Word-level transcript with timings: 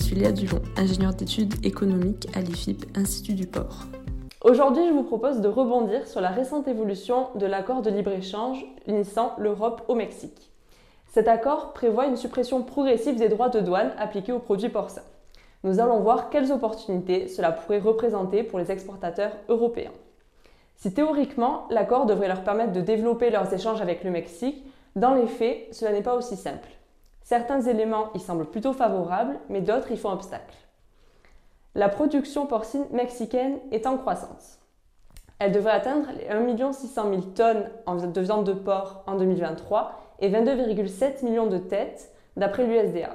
Julia 0.00 0.32
Dulon, 0.32 0.60
ingénieure 0.76 1.14
d'études 1.14 1.64
économiques 1.64 2.26
à 2.34 2.40
l'IFIP, 2.40 2.84
Institut 2.96 3.34
du 3.34 3.46
Port. 3.46 3.84
Aujourd'hui, 4.42 4.86
je 4.88 4.92
vous 4.92 5.02
propose 5.02 5.40
de 5.40 5.48
rebondir 5.48 6.08
sur 6.08 6.20
la 6.20 6.30
récente 6.30 6.66
évolution 6.66 7.28
de 7.36 7.46
l'accord 7.46 7.82
de 7.82 7.90
libre-échange 7.90 8.64
unissant 8.86 9.34
l'Europe 9.38 9.82
au 9.88 9.94
Mexique. 9.94 10.50
Cet 11.12 11.28
accord 11.28 11.72
prévoit 11.72 12.06
une 12.06 12.16
suppression 12.16 12.62
progressive 12.62 13.18
des 13.18 13.28
droits 13.28 13.50
de 13.50 13.60
douane 13.60 13.92
appliqués 13.98 14.32
aux 14.32 14.38
produits 14.38 14.68
porcins. 14.68 15.04
Nous 15.62 15.78
allons 15.78 16.00
voir 16.00 16.30
quelles 16.30 16.50
opportunités 16.50 17.28
cela 17.28 17.52
pourrait 17.52 17.78
représenter 17.78 18.42
pour 18.42 18.58
les 18.58 18.72
exportateurs 18.72 19.36
européens. 19.48 19.92
Si 20.76 20.94
théoriquement, 20.94 21.66
l'accord 21.70 22.06
devrait 22.06 22.28
leur 22.28 22.42
permettre 22.42 22.72
de 22.72 22.80
développer 22.80 23.30
leurs 23.30 23.52
échanges 23.52 23.82
avec 23.82 24.02
le 24.02 24.10
Mexique, 24.10 24.64
dans 24.96 25.14
les 25.14 25.26
faits, 25.26 25.68
cela 25.72 25.92
n'est 25.92 26.02
pas 26.02 26.16
aussi 26.16 26.36
simple. 26.36 26.68
Certains 27.30 27.60
éléments 27.60 28.08
y 28.16 28.18
semblent 28.18 28.50
plutôt 28.50 28.72
favorables, 28.72 29.38
mais 29.48 29.60
d'autres 29.60 29.92
y 29.92 29.96
font 29.96 30.10
obstacle. 30.10 30.56
La 31.76 31.88
production 31.88 32.44
porcine 32.44 32.86
mexicaine 32.90 33.60
est 33.70 33.86
en 33.86 33.96
croissance. 33.96 34.58
Elle 35.38 35.52
devrait 35.52 35.70
atteindre 35.70 36.08
les 36.18 36.28
1 36.28 36.72
600 36.72 37.08
000 37.08 37.20
tonnes 37.36 37.70
de 38.12 38.20
viande 38.20 38.42
de 38.42 38.52
porc 38.52 39.04
en 39.06 39.14
2023 39.14 39.92
et 40.18 40.28
22,7 40.28 41.24
millions 41.24 41.46
de 41.46 41.58
têtes 41.58 42.12
d'après 42.36 42.66
l'USDA. 42.66 43.10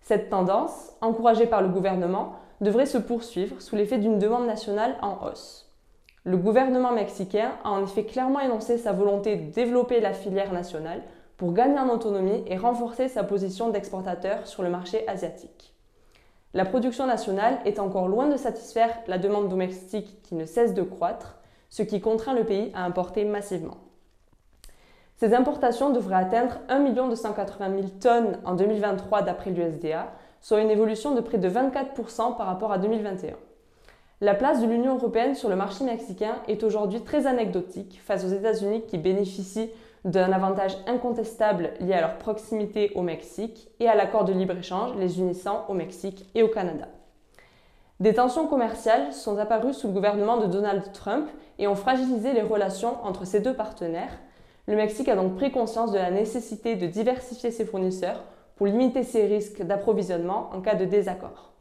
Cette 0.00 0.30
tendance, 0.30 0.92
encouragée 1.00 1.46
par 1.46 1.60
le 1.60 1.70
gouvernement, 1.70 2.34
devrait 2.60 2.86
se 2.86 2.98
poursuivre 2.98 3.60
sous 3.60 3.74
l'effet 3.74 3.98
d'une 3.98 4.20
demande 4.20 4.46
nationale 4.46 4.94
en 5.02 5.26
hausse. 5.26 5.68
Le 6.22 6.36
gouvernement 6.36 6.92
mexicain 6.92 7.50
a 7.64 7.70
en 7.70 7.82
effet 7.82 8.04
clairement 8.04 8.38
énoncé 8.38 8.78
sa 8.78 8.92
volonté 8.92 9.34
de 9.34 9.50
développer 9.50 10.00
la 10.00 10.12
filière 10.12 10.52
nationale 10.52 11.02
pour 11.40 11.54
gagner 11.54 11.78
en 11.78 11.88
autonomie 11.88 12.44
et 12.48 12.58
renforcer 12.58 13.08
sa 13.08 13.24
position 13.24 13.70
d'exportateur 13.70 14.46
sur 14.46 14.62
le 14.62 14.68
marché 14.68 15.08
asiatique. 15.08 15.72
La 16.52 16.66
production 16.66 17.06
nationale 17.06 17.60
est 17.64 17.78
encore 17.78 18.08
loin 18.08 18.28
de 18.28 18.36
satisfaire 18.36 18.90
la 19.06 19.16
demande 19.16 19.48
domestique 19.48 20.20
qui 20.22 20.34
ne 20.34 20.44
cesse 20.44 20.74
de 20.74 20.82
croître, 20.82 21.38
ce 21.70 21.82
qui 21.82 22.02
contraint 22.02 22.34
le 22.34 22.44
pays 22.44 22.70
à 22.74 22.84
importer 22.84 23.24
massivement. 23.24 23.78
Ces 25.16 25.32
importations 25.32 25.88
devraient 25.88 26.16
atteindre 26.16 26.58
1 26.68 26.90
280 26.90 27.70
000 27.70 27.88
tonnes 27.98 28.38
en 28.44 28.54
2023 28.54 29.22
d'après 29.22 29.50
l'USDA, 29.50 30.12
soit 30.42 30.60
une 30.60 30.70
évolution 30.70 31.14
de 31.14 31.22
près 31.22 31.38
de 31.38 31.48
24% 31.48 32.36
par 32.36 32.48
rapport 32.48 32.70
à 32.70 32.76
2021. 32.76 33.36
La 34.20 34.34
place 34.34 34.60
de 34.60 34.66
l'Union 34.66 34.96
européenne 34.96 35.34
sur 35.34 35.48
le 35.48 35.56
marché 35.56 35.84
mexicain 35.84 36.34
est 36.48 36.64
aujourd'hui 36.64 37.00
très 37.00 37.26
anecdotique 37.26 38.02
face 38.04 38.26
aux 38.26 38.28
États-Unis 38.28 38.82
qui 38.86 38.98
bénéficient 38.98 39.70
d'un 40.04 40.32
avantage 40.32 40.76
incontestable 40.86 41.70
lié 41.80 41.94
à 41.94 42.00
leur 42.00 42.18
proximité 42.18 42.92
au 42.94 43.02
Mexique 43.02 43.68
et 43.80 43.88
à 43.88 43.94
l'accord 43.94 44.24
de 44.24 44.32
libre-échange 44.32 44.96
les 44.96 45.18
unissant 45.20 45.64
au 45.68 45.74
Mexique 45.74 46.26
et 46.34 46.42
au 46.42 46.48
Canada. 46.48 46.88
Des 48.00 48.14
tensions 48.14 48.46
commerciales 48.46 49.12
sont 49.12 49.36
apparues 49.36 49.74
sous 49.74 49.88
le 49.88 49.92
gouvernement 49.92 50.38
de 50.38 50.46
Donald 50.46 50.90
Trump 50.92 51.28
et 51.58 51.66
ont 51.66 51.74
fragilisé 51.74 52.32
les 52.32 52.40
relations 52.40 52.96
entre 53.04 53.26
ces 53.26 53.40
deux 53.40 53.52
partenaires. 53.52 54.18
Le 54.66 54.74
Mexique 54.74 55.08
a 55.08 55.16
donc 55.16 55.36
pris 55.36 55.50
conscience 55.50 55.92
de 55.92 55.98
la 55.98 56.10
nécessité 56.10 56.76
de 56.76 56.86
diversifier 56.86 57.50
ses 57.50 57.66
fournisseurs 57.66 58.24
pour 58.56 58.66
limiter 58.66 59.02
ses 59.02 59.26
risques 59.26 59.62
d'approvisionnement 59.62 60.48
en 60.54 60.62
cas 60.62 60.76
de 60.76 60.86
désaccord. 60.86 61.52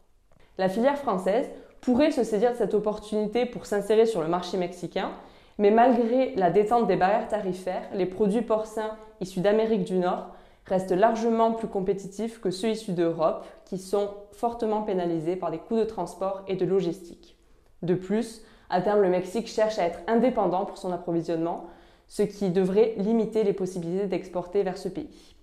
La 0.58 0.70
filière 0.70 0.98
française 0.98 1.50
pourrait 1.82 2.12
se 2.12 2.24
saisir 2.24 2.52
de 2.52 2.58
cette 2.58 2.74
opportunité 2.74 3.46
pour 3.46 3.66
s'insérer 3.66 4.06
sur 4.06 4.22
le 4.22 4.28
marché 4.28 4.58
mexicain 4.58 5.12
mais 5.60 5.72
malgré 5.72 6.34
la 6.36 6.50
détente 6.50 6.88
des 6.88 6.96
barrières 6.96 7.28
tarifaires, 7.28 7.88
les 7.94 8.06
produits 8.06 8.42
porcins 8.42 8.98
issus 9.20 9.42
d'Amérique 9.42 9.84
du 9.84 9.98
Nord 9.98 10.30
restent 10.66 10.92
largement 10.92 11.52
plus 11.52 11.68
compétitifs 11.68 12.40
que 12.40 12.50
ceux 12.50 12.70
issus 12.70 12.94
d'Europe, 12.94 13.46
qui 13.66 13.78
sont 13.78 14.10
fortement 14.32 14.84
pénalisés 14.84 15.36
par 15.36 15.52
des 15.52 15.58
coûts 15.58 15.78
de 15.78 15.84
transport 15.84 16.44
et 16.48 16.56
de 16.56 16.66
logistique. 16.66 17.38
De 17.82 17.94
plus, 17.94 18.42
à 18.70 18.82
terme, 18.82 19.02
le 19.02 19.10
Mexique 19.10 19.48
cherche 19.48 19.80
à 19.80 19.86
être 19.86 20.00
indépendant 20.08 20.66
pour 20.66 20.78
son 20.78 20.94
approvisionnement, 20.94 21.66
ce 22.08 22.24
qui 22.24 22.52
devrait 22.52 22.94
limiter 22.98 23.44
les 23.44 23.54
possibilités 23.54 24.08
d'exporter 24.08 24.64
vers 24.64 24.78
ce 24.78 24.88
pays. 24.88 25.36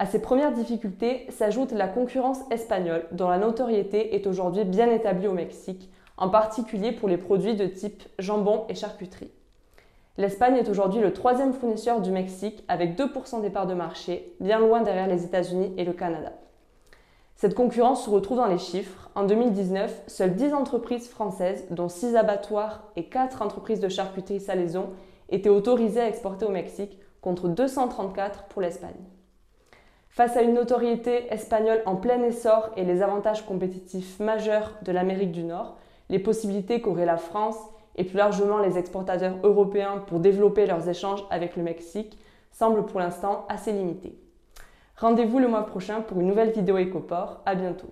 À 0.00 0.06
ces 0.06 0.20
premières 0.20 0.52
difficultés 0.52 1.26
s'ajoute 1.28 1.72
la 1.72 1.88
concurrence 1.88 2.38
espagnole, 2.52 3.06
dont 3.10 3.28
la 3.28 3.38
notoriété 3.38 4.14
est 4.14 4.28
aujourd'hui 4.28 4.64
bien 4.64 4.88
établie 4.88 5.26
au 5.26 5.32
Mexique, 5.32 5.90
en 6.16 6.28
particulier 6.28 6.92
pour 6.92 7.08
les 7.08 7.16
produits 7.16 7.56
de 7.56 7.66
type 7.66 8.04
jambon 8.20 8.64
et 8.68 8.76
charcuterie. 8.76 9.32
L'Espagne 10.16 10.54
est 10.54 10.68
aujourd'hui 10.68 11.00
le 11.00 11.12
troisième 11.12 11.52
fournisseur 11.52 12.00
du 12.00 12.12
Mexique 12.12 12.62
avec 12.68 12.96
2% 12.96 13.40
des 13.42 13.50
parts 13.50 13.66
de 13.66 13.74
marché, 13.74 14.36
bien 14.38 14.60
loin 14.60 14.82
derrière 14.82 15.08
les 15.08 15.24
États-Unis 15.24 15.74
et 15.76 15.84
le 15.84 15.92
Canada. 15.92 16.32
Cette 17.34 17.56
concurrence 17.56 18.04
se 18.04 18.10
retrouve 18.10 18.38
dans 18.38 18.46
les 18.46 18.58
chiffres. 18.58 19.10
En 19.16 19.24
2019, 19.24 20.04
seules 20.06 20.36
10 20.36 20.54
entreprises 20.54 21.08
françaises, 21.08 21.66
dont 21.70 21.88
6 21.88 22.14
abattoirs 22.14 22.84
et 22.94 23.06
4 23.06 23.42
entreprises 23.42 23.80
de 23.80 23.88
charcuterie 23.88 24.40
salaison, 24.40 24.90
étaient 25.28 25.48
autorisées 25.48 26.02
à 26.02 26.08
exporter 26.08 26.46
au 26.46 26.50
Mexique, 26.50 27.00
contre 27.20 27.48
234 27.48 28.44
pour 28.44 28.62
l'Espagne. 28.62 28.94
Face 30.18 30.36
à 30.36 30.42
une 30.42 30.54
notoriété 30.54 31.32
espagnole 31.32 31.80
en 31.86 31.94
plein 31.94 32.20
essor 32.24 32.70
et 32.76 32.82
les 32.82 33.02
avantages 33.02 33.46
compétitifs 33.46 34.18
majeurs 34.18 34.74
de 34.82 34.90
l'Amérique 34.90 35.30
du 35.30 35.44
Nord, 35.44 35.76
les 36.08 36.18
possibilités 36.18 36.80
qu'aurait 36.80 37.06
la 37.06 37.18
France 37.18 37.54
et 37.94 38.02
plus 38.02 38.16
largement 38.16 38.58
les 38.58 38.78
exportateurs 38.78 39.36
européens 39.44 40.02
pour 40.08 40.18
développer 40.18 40.66
leurs 40.66 40.88
échanges 40.88 41.24
avec 41.30 41.54
le 41.54 41.62
Mexique 41.62 42.18
semblent 42.50 42.84
pour 42.84 42.98
l'instant 42.98 43.46
assez 43.48 43.70
limitées. 43.70 44.18
Rendez-vous 44.96 45.38
le 45.38 45.46
mois 45.46 45.66
prochain 45.66 46.00
pour 46.00 46.18
une 46.18 46.26
nouvelle 46.26 46.50
vidéo 46.50 46.78
Ecoport. 46.78 47.40
À 47.46 47.54
bientôt. 47.54 47.86